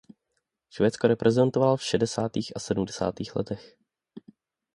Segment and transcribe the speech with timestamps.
[0.69, 3.77] Švédsko reprezentoval v šedesátých a sedmdesátých letech.